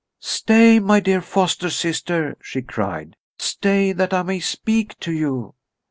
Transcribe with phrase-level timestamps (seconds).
[0.19, 3.15] "Stay, my dear foster sister!" she cried.
[3.37, 5.53] "Stay, that I may speak to you!"